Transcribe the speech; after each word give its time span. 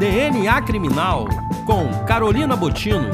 DNA 0.00 0.60
Criminal 0.62 1.26
com 1.66 2.06
Carolina 2.06 2.56
Botino. 2.56 3.10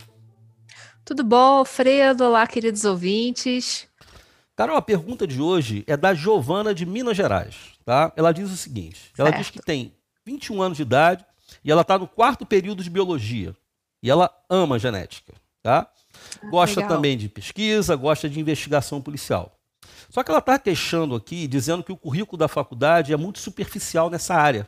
Tudo 1.06 1.24
bom, 1.24 1.64
Fredo? 1.64 2.26
Olá, 2.26 2.48
queridos 2.48 2.84
ouvintes. 2.84 3.88
Carol, 4.56 4.76
a 4.76 4.82
pergunta 4.82 5.28
de 5.28 5.40
hoje 5.40 5.84
é 5.86 5.96
da 5.96 6.16
Giovana 6.16 6.74
de 6.74 6.84
Minas 6.84 7.16
Gerais, 7.16 7.76
tá? 7.86 8.12
Ela 8.18 8.32
diz 8.32 8.50
o 8.50 8.58
seguinte: 8.58 9.12
ela 9.16 9.30
certo. 9.30 9.44
diz 9.44 9.52
que 9.52 9.62
tem 9.62 9.94
21 10.26 10.64
anos 10.64 10.78
de 10.78 10.82
idade 10.82 11.24
e 11.64 11.72
ela 11.72 11.82
está 11.82 12.00
no 12.00 12.08
quarto 12.08 12.44
período 12.44 12.84
de 12.84 12.90
biologia. 12.90 13.56
E 14.02 14.10
ela 14.10 14.30
ama 14.50 14.78
genética, 14.78 15.34
tá? 15.62 15.80
Ah, 15.80 16.50
gosta 16.50 16.82
Legal. 16.82 16.96
também 16.96 17.18
de 17.18 17.28
pesquisa, 17.30 17.96
gosta 17.96 18.30
de 18.30 18.40
investigação 18.40 19.02
policial. 19.02 19.58
Só 20.10 20.24
que 20.24 20.32
ela 20.32 20.40
está 20.40 20.58
queixando 20.58 21.16
aqui, 21.16 21.48
dizendo 21.48 21.84
que 21.84 21.92
o 21.92 21.98
currículo 21.98 22.38
da 22.38 22.48
faculdade 22.48 23.14
é 23.14 23.18
muito 23.18 23.40
superficial 23.40 24.10
nessa 24.10 24.36
área. 24.36 24.68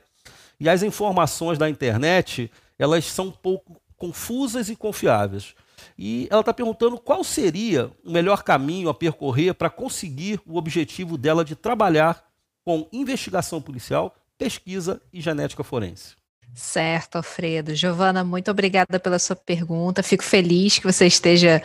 E 0.60 0.68
as 0.68 0.84
informações 0.84 1.58
da 1.58 1.70
internet, 1.70 2.52
elas 2.78 3.06
são 3.06 3.28
um 3.28 3.32
pouco 3.32 3.82
confusas 3.96 4.70
e 4.70 4.76
confiáveis. 4.76 5.56
E 5.98 6.28
ela 6.30 6.42
está 6.42 6.54
perguntando 6.54 6.98
qual 6.98 7.24
seria 7.24 7.92
o 8.04 8.12
melhor 8.12 8.44
caminho 8.44 8.90
a 8.90 8.94
percorrer 8.94 9.54
para 9.54 9.70
conseguir 9.70 10.42
o 10.46 10.58
objetivo 10.58 11.18
dela 11.18 11.46
de 11.46 11.56
trabalhar 11.56 12.26
com 12.66 12.88
investigação 12.92 13.62
policial, 13.62 14.16
pesquisa 14.38 15.02
e 15.12 15.22
genética 15.22 15.64
forense. 15.64 16.16
Certo, 16.54 17.16
Alfredo. 17.16 17.74
Giovana, 17.74 18.24
muito 18.24 18.52
obrigada 18.52 19.00
pela 19.00 19.18
sua 19.18 19.36
pergunta. 19.36 20.04
Fico 20.04 20.24
feliz 20.24 20.78
que 20.78 20.86
você 20.86 21.08
esteja 21.08 21.62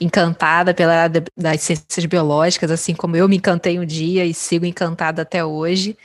encantada 0.00 0.72
pela 0.72 1.02
área 1.02 1.22
das 1.36 1.60
ciências 1.60 2.06
biológicas, 2.06 2.70
assim 2.70 2.94
como 2.94 3.14
eu 3.16 3.28
me 3.28 3.36
encantei 3.36 3.78
um 3.78 3.84
dia 3.84 4.24
e 4.24 4.32
sigo 4.32 4.64
encantada 4.64 5.22
até 5.22 5.44
hoje 5.44 5.96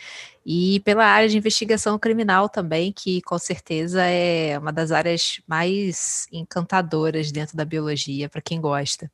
e 0.45 0.81
pela 0.81 1.05
área 1.05 1.29
de 1.29 1.37
investigação 1.37 1.97
criminal 1.97 2.49
também, 2.49 2.91
que 2.91 3.21
com 3.21 3.37
certeza 3.39 4.03
é 4.03 4.57
uma 4.59 4.73
das 4.73 4.91
áreas 4.91 5.39
mais 5.47 6.27
encantadoras 6.31 7.31
dentro 7.31 7.55
da 7.55 7.63
biologia, 7.63 8.27
para 8.27 8.41
quem 8.41 8.59
gosta. 8.59 9.09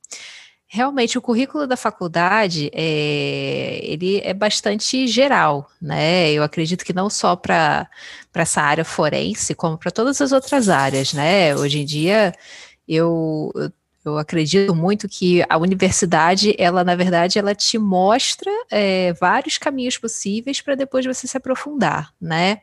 Realmente, 0.72 1.18
o 1.18 1.22
currículo 1.22 1.66
da 1.66 1.76
faculdade 1.76 2.70
é, 2.76 3.80
ele 3.82 4.22
é 4.24 4.36
bastante 4.36 5.08
geral, 5.08 5.68
né? 5.82 6.32
Eu 6.32 6.44
acredito 6.44 6.86
que 6.86 6.94
não 6.94 7.10
só 7.10 7.36
para 7.36 7.90
essa 8.36 8.62
área 8.62 8.86
forense, 8.86 9.56
como 9.56 9.80
para 9.80 9.90
todas 9.90 10.22
as 10.22 10.32
outras 10.32 10.70
áreas, 10.70 11.12
né? 11.12 11.56
Hoje 11.56 11.80
em 11.80 11.86
dia, 11.86 12.36
eu, 12.88 13.52
eu 14.06 14.20
acredito 14.20 14.76
muito 14.76 15.10
que 15.10 15.44
a 15.50 15.58
universidade, 15.58 16.54
ela 16.56 16.84
na 16.84 16.96
verdade, 16.96 17.40
ela 17.40 17.56
te 17.56 17.80
mostra 17.80 18.52
é, 18.70 19.12
vários 19.14 19.58
caminhos 19.58 19.98
possíveis 19.98 20.62
para 20.62 20.76
depois 20.76 21.04
você 21.04 21.26
se 21.26 21.36
aprofundar, 21.36 22.14
né? 22.22 22.60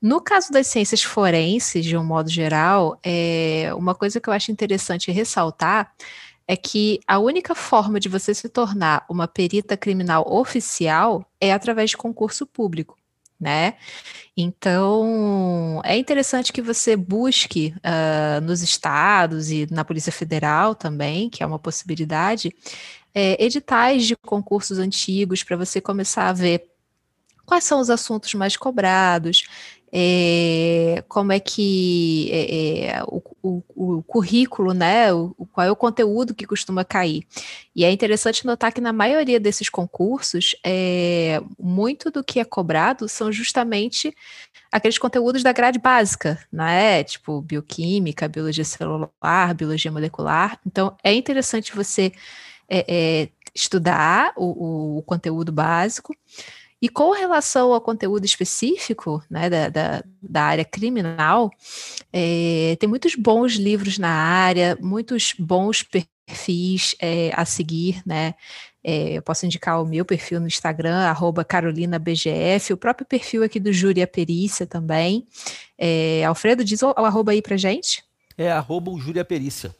No 0.00 0.20
caso 0.20 0.52
das 0.52 0.68
ciências 0.68 1.02
forenses, 1.02 1.84
de 1.84 1.96
um 1.96 2.04
modo 2.04 2.30
geral, 2.30 2.96
é, 3.02 3.72
uma 3.76 3.96
coisa 3.96 4.20
que 4.20 4.28
eu 4.28 4.32
acho 4.32 4.52
interessante 4.52 5.10
ressaltar 5.10 5.92
é 6.46 6.56
que 6.56 7.00
a 7.06 7.18
única 7.18 7.54
forma 7.54 8.00
de 8.00 8.08
você 8.08 8.34
se 8.34 8.48
tornar 8.48 9.04
uma 9.08 9.28
perita 9.28 9.76
criminal 9.76 10.24
oficial 10.28 11.24
é 11.40 11.52
através 11.52 11.90
de 11.90 11.96
concurso 11.96 12.46
público 12.46 12.96
né? 13.42 13.74
Então, 14.36 15.82
é 15.84 15.98
interessante 15.98 16.52
que 16.52 16.62
você 16.62 16.94
busque 16.94 17.74
uh, 17.78 18.40
nos 18.40 18.62
estados 18.62 19.50
e 19.50 19.66
na 19.68 19.84
Polícia 19.84 20.12
Federal 20.12 20.76
também, 20.76 21.28
que 21.28 21.42
é 21.42 21.46
uma 21.46 21.58
possibilidade, 21.58 22.54
é, 23.12 23.44
editais 23.44 24.06
de 24.06 24.14
concursos 24.16 24.78
antigos 24.78 25.42
para 25.42 25.56
você 25.56 25.80
começar 25.80 26.28
a 26.28 26.32
ver 26.32 26.70
quais 27.44 27.64
são 27.64 27.80
os 27.80 27.90
assuntos 27.90 28.32
mais 28.34 28.56
cobrados, 28.56 29.42
é, 29.94 31.04
como 31.06 31.32
é 31.32 31.38
que 31.38 32.30
é, 32.32 32.86
é, 32.86 33.02
o, 33.04 33.22
o, 33.42 33.62
o, 33.76 34.02
currículo, 34.02 34.72
né, 34.72 35.12
o, 35.12 35.34
qual 35.52 35.66
é 35.66 35.70
o 35.70 35.76
conteúdo 35.76 36.34
que 36.34 36.46
costuma 36.46 36.82
cair. 36.82 37.26
E 37.76 37.84
é 37.84 37.92
interessante 37.92 38.46
notar 38.46 38.72
que 38.72 38.80
na 38.80 38.92
maioria 38.92 39.38
desses 39.38 39.68
concursos, 39.68 40.56
é, 40.64 41.42
muito 41.60 42.10
do 42.10 42.24
que 42.24 42.40
é 42.40 42.44
cobrado 42.44 43.06
são 43.06 43.30
justamente 43.30 44.14
aqueles 44.70 44.96
conteúdos 44.96 45.42
da 45.42 45.52
grade 45.52 45.78
básica, 45.78 46.38
né, 46.50 47.04
tipo 47.04 47.42
bioquímica, 47.42 48.26
biologia 48.28 48.64
celular, 48.64 49.54
biologia 49.54 49.92
molecular. 49.92 50.58
Então, 50.66 50.96
é 51.04 51.12
interessante 51.12 51.76
você 51.76 52.12
é, 52.66 53.28
estudar 53.54 54.32
o, 54.36 54.98
o 54.98 55.02
conteúdo 55.02 55.52
básico, 55.52 56.16
e 56.82 56.88
com 56.88 57.12
relação 57.12 57.72
ao 57.72 57.80
conteúdo 57.80 58.24
específico 58.24 59.22
né, 59.30 59.48
da, 59.48 59.68
da, 59.68 60.04
da 60.20 60.42
área 60.42 60.64
criminal, 60.64 61.48
é, 62.12 62.76
tem 62.80 62.88
muitos 62.88 63.14
bons 63.14 63.52
livros 63.52 63.98
na 63.98 64.10
área, 64.10 64.76
muitos 64.80 65.32
bons 65.38 65.84
perfis 65.84 66.96
é, 67.00 67.30
a 67.34 67.44
seguir, 67.44 68.02
né? 68.04 68.34
É, 68.84 69.12
eu 69.12 69.22
posso 69.22 69.46
indicar 69.46 69.80
o 69.80 69.86
meu 69.86 70.04
perfil 70.04 70.40
no 70.40 70.48
Instagram, 70.48 71.14
carolinabgf, 71.46 72.72
o 72.72 72.76
próprio 72.76 73.06
perfil 73.06 73.44
aqui 73.44 73.60
do 73.60 73.72
Júri 73.72 74.02
a 74.02 74.06
Perícia 74.08 74.66
também. 74.66 75.24
É, 75.78 76.24
Alfredo, 76.24 76.64
diz 76.64 76.82
o, 76.82 76.88
o 76.88 77.04
arroba 77.04 77.30
aí 77.30 77.40
pra 77.40 77.56
gente. 77.56 78.02
É 78.36 78.50
arroba 78.50 78.90
o 78.90 78.98
Júri 78.98 79.20
a 79.20 79.24
Perícia. 79.24 79.72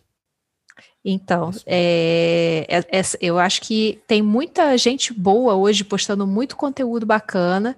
Então, 1.04 1.50
é, 1.66 2.64
é, 2.68 3.00
é, 3.00 3.02
eu 3.20 3.38
acho 3.38 3.60
que 3.62 4.00
tem 4.06 4.22
muita 4.22 4.76
gente 4.78 5.12
boa 5.12 5.54
hoje 5.54 5.82
postando 5.82 6.26
muito 6.26 6.56
conteúdo 6.56 7.04
bacana 7.04 7.76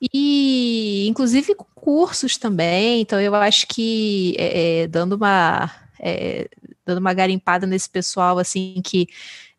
e, 0.00 1.06
inclusive, 1.06 1.54
cursos 1.74 2.38
também. 2.38 3.02
Então, 3.02 3.20
eu 3.20 3.34
acho 3.34 3.66
que 3.66 4.34
é, 4.38 4.82
é 4.82 4.86
dando 4.86 5.16
uma 5.16 5.70
é, 6.00 6.48
dando 6.84 6.98
uma 6.98 7.12
garimpada 7.12 7.66
nesse 7.66 7.88
pessoal 7.90 8.38
assim 8.38 8.80
que 8.82 9.06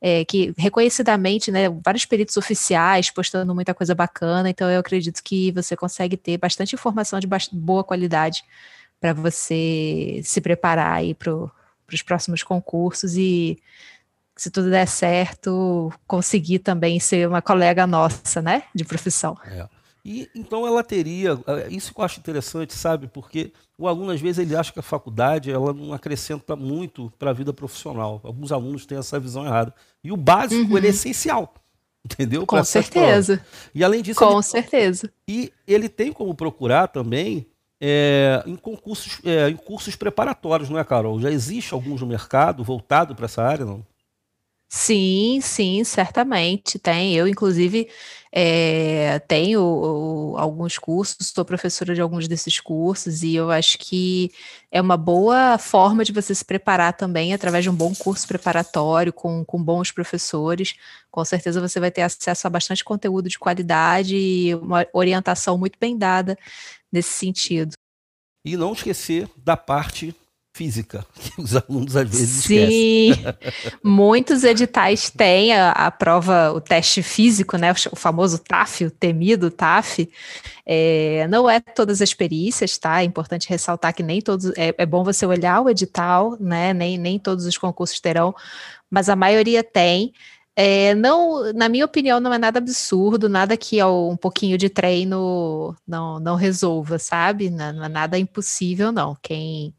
é, 0.01 0.25
que 0.25 0.53
reconhecidamente, 0.57 1.49
né, 1.49 1.69
vários 1.69 2.05
peritos 2.05 2.35
oficiais 2.35 3.09
postando 3.09 3.55
muita 3.55 3.73
coisa 3.73 3.95
bacana. 3.95 4.49
Então, 4.49 4.69
eu 4.69 4.79
acredito 4.81 5.23
que 5.23 5.49
você 5.53 5.77
consegue 5.77 6.17
ter 6.17 6.37
bastante 6.37 6.75
informação 6.75 7.19
de 7.21 7.27
boa 7.53 7.85
qualidade 7.85 8.43
para 8.99 9.13
você 9.13 10.19
se 10.23 10.41
preparar 10.41 10.93
aí 10.93 11.13
para 11.13 11.31
para 11.85 11.95
os 11.95 12.01
próximos 12.01 12.43
concursos 12.43 13.15
e 13.15 13.57
se 14.35 14.49
tudo 14.49 14.69
der 14.69 14.87
certo, 14.87 15.91
conseguir 16.07 16.59
também 16.59 16.99
ser 16.99 17.27
uma 17.27 17.41
colega 17.41 17.85
nossa, 17.85 18.41
né, 18.41 18.63
de 18.73 18.83
profissão. 18.83 19.37
É. 19.45 19.67
E 20.05 20.29
então 20.35 20.67
ela 20.67 20.83
teria, 20.83 21.39
é, 21.47 21.69
isso 21.69 21.93
que 21.93 21.99
eu 21.99 22.03
acho 22.03 22.19
interessante, 22.19 22.73
sabe? 22.73 23.07
Porque 23.07 23.53
o 23.77 23.87
aluno 23.87 24.11
às 24.11 24.19
vezes 24.19 24.39
ele 24.39 24.55
acha 24.55 24.73
que 24.73 24.79
a 24.79 24.83
faculdade 24.83 25.49
ela 25.49 25.71
não 25.71 25.93
acrescenta 25.93 26.55
muito 26.57 27.11
para 27.17 27.29
a 27.29 27.33
vida 27.33 27.53
profissional. 27.53 28.19
Alguns 28.23 28.51
alunos 28.51 28.85
têm 28.85 28.97
essa 28.97 29.17
visão 29.17 29.45
errada. 29.45 29.73
E 30.03 30.11
o 30.11 30.17
básico 30.17 30.71
uhum. 30.71 30.77
ele 30.77 30.87
é 30.87 30.89
essencial. 30.89 31.53
Entendeu? 32.03 32.45
Com 32.45 32.61
certeza. 32.65 33.39
E 33.73 33.81
além 33.81 34.01
disso, 34.01 34.19
com 34.19 34.33
ele, 34.33 34.43
certeza. 34.43 35.09
E 35.25 35.53
ele 35.65 35.87
tem 35.87 36.11
como 36.11 36.35
procurar 36.35 36.87
também 36.87 37.47
é, 37.85 38.41
em 38.45 38.55
concursos, 38.55 39.19
é, 39.25 39.49
em 39.49 39.57
cursos 39.57 39.93
preparatórios, 39.93 40.69
não 40.69 40.79
é, 40.79 40.85
Carol? 40.85 41.19
Já 41.19 41.29
existe 41.29 41.73
alguns 41.73 41.99
no 41.99 42.07
mercado 42.07 42.63
voltado 42.63 43.13
para 43.13 43.25
essa 43.25 43.43
área, 43.43 43.65
não? 43.65 43.85
Sim, 44.69 45.39
sim, 45.41 45.83
certamente 45.83 46.79
tem. 46.79 47.13
Eu, 47.13 47.27
inclusive, 47.27 47.89
é, 48.31 49.19
tenho 49.27 49.61
o, 49.61 50.37
alguns 50.37 50.77
cursos, 50.77 51.27
sou 51.27 51.43
professora 51.43 51.93
de 51.93 52.01
alguns 52.01 52.27
desses 52.27 52.59
cursos, 52.59 53.21
e 53.21 53.35
eu 53.35 53.51
acho 53.51 53.77
que 53.77 54.31
é 54.71 54.81
uma 54.81 54.97
boa 54.97 55.57
forma 55.57 56.05
de 56.05 56.13
você 56.13 56.33
se 56.33 56.43
preparar 56.43 56.93
também 56.93 57.33
através 57.33 57.65
de 57.65 57.69
um 57.69 57.75
bom 57.75 57.93
curso 57.93 58.25
preparatório, 58.27 59.11
com, 59.11 59.43
com 59.45 59.61
bons 59.61 59.91
professores. 59.91 60.73
Com 61.11 61.23
certeza 61.25 61.61
você 61.61 61.79
vai 61.81 61.91
ter 61.91 62.01
acesso 62.01 62.47
a 62.47 62.49
bastante 62.49 62.83
conteúdo 62.83 63.29
de 63.29 63.37
qualidade 63.37 64.15
e 64.15 64.55
uma 64.55 64.87
orientação 64.93 65.57
muito 65.57 65.77
bem 65.77 65.97
dada 65.97 66.37
nesse 66.93 67.09
sentido. 67.09 67.73
E 68.45 68.55
não 68.55 68.73
esquecer 68.73 69.27
da 69.35 69.57
parte 69.57 70.15
física, 70.55 71.03
que 71.17 71.41
os 71.41 71.55
alunos 71.55 71.95
às 71.95 72.07
vezes 72.07 72.43
Sim, 72.43 73.09
esquecem. 73.09 73.33
muitos 73.83 74.43
editais 74.43 75.09
têm 75.09 75.53
a, 75.53 75.71
a, 75.71 75.89
prova, 75.89 76.51
o 76.51 76.61
teste 76.61 77.01
físico, 77.01 77.57
né, 77.57 77.73
o 77.91 77.95
famoso 77.95 78.37
TAF, 78.37 78.85
o 78.85 78.91
temido 78.91 79.49
TAF. 79.49 80.07
É, 80.65 81.27
não 81.29 81.49
é 81.49 81.59
todas 81.59 82.01
as 82.01 82.13
perícias, 82.13 82.77
tá? 82.77 83.01
É 83.01 83.03
importante 83.03 83.49
ressaltar 83.49 83.93
que 83.93 84.03
nem 84.03 84.21
todos, 84.21 84.51
é, 84.55 84.73
é 84.77 84.85
bom 84.85 85.03
você 85.03 85.25
olhar 85.25 85.61
o 85.61 85.69
edital, 85.69 86.37
né, 86.39 86.73
nem, 86.73 86.97
nem 86.97 87.17
todos 87.17 87.45
os 87.45 87.57
concursos 87.57 87.99
terão, 87.99 88.35
mas 88.89 89.09
a 89.09 89.15
maioria 89.15 89.63
tem. 89.63 90.13
É, 90.55 90.93
não, 90.93 91.51
na 91.53 91.67
minha 91.67 91.85
opinião, 91.85 92.19
não 92.19 92.31
é 92.31 92.37
nada 92.37 92.59
absurdo, 92.59 93.27
nada 93.27 93.57
que 93.57 93.83
um 93.83 94.15
pouquinho 94.15 94.57
de 94.57 94.69
treino 94.69 95.75
não, 95.87 96.19
não 96.19 96.35
resolva, 96.35 96.99
sabe? 96.99 97.49
Não, 97.49 97.73
não 97.73 97.85
é 97.85 97.89
nada 97.89 98.19
impossível, 98.19 98.91
não. 98.91 99.17
Quem, 99.21 99.73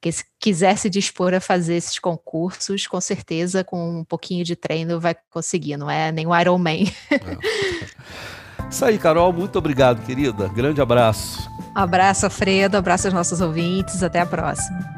quem 0.00 0.12
quiser 0.38 0.76
se 0.76 0.90
dispor 0.90 1.32
a 1.32 1.40
fazer 1.40 1.76
esses 1.76 1.98
concursos, 1.98 2.86
com 2.86 3.00
certeza, 3.00 3.64
com 3.64 4.00
um 4.00 4.04
pouquinho 4.04 4.44
de 4.44 4.54
treino, 4.54 5.00
vai 5.00 5.16
conseguir, 5.30 5.78
não 5.78 5.90
é 5.90 6.12
nenhum 6.12 6.38
Iron 6.38 6.58
Man. 6.58 6.84
É. 7.10 8.68
Isso 8.70 8.84
aí, 8.84 8.98
Carol, 8.98 9.32
muito 9.32 9.56
obrigado, 9.58 10.04
querida. 10.04 10.46
Grande 10.48 10.80
abraço. 10.82 11.48
Um 11.74 11.80
abraço, 11.80 12.28
Fredo, 12.28 12.76
abraço 12.76 13.06
aos 13.06 13.14
nossos 13.14 13.40
ouvintes, 13.40 14.02
até 14.02 14.20
a 14.20 14.26
próxima. 14.26 14.97